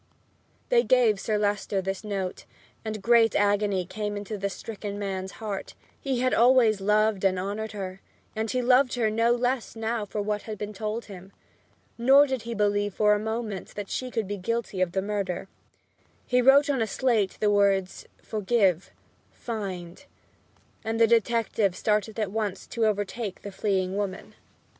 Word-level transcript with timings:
They 0.69 0.81
gave 0.81 1.19
Sir 1.19 1.37
Leicester 1.37 1.79
this 1.79 2.03
note, 2.03 2.45
and 2.83 3.03
great 3.03 3.35
agony 3.35 3.85
came 3.85 4.23
to 4.23 4.35
the 4.35 4.49
stricken 4.49 4.97
man's 4.97 5.33
heart. 5.33 5.75
He 5.99 6.21
had 6.21 6.33
always 6.33 6.81
loved 6.81 7.23
and 7.23 7.37
honored 7.37 7.73
her, 7.73 8.01
and 8.35 8.49
he 8.49 8.63
loved 8.63 8.95
her 8.95 9.11
no 9.11 9.31
less 9.31 9.75
now 9.75 10.05
for 10.07 10.19
what 10.19 10.41
had 10.41 10.57
been 10.57 10.73
told 10.73 11.05
him. 11.05 11.31
Nor 11.99 12.25
did 12.25 12.41
he 12.41 12.55
believe 12.55 12.95
for 12.95 13.13
a 13.13 13.19
moment 13.19 13.75
that 13.75 13.91
she 13.91 14.09
could 14.09 14.27
be 14.27 14.37
guilty 14.37 14.81
of 14.81 14.93
the 14.93 15.03
murder. 15.03 15.47
He 16.25 16.41
wrote 16.41 16.67
on 16.67 16.81
a 16.81 16.87
slate 16.87 17.37
the 17.39 17.51
words, 17.51 18.07
"Forgive 18.23 18.89
find," 19.29 20.03
and 20.83 20.99
the 20.99 21.05
detective 21.05 21.75
started 21.75 22.19
at 22.19 22.31
once 22.31 22.65
to 22.65 22.87
overtake 22.87 23.43
the 23.43 23.51
fleeing 23.51 23.95
woman. 23.95 24.33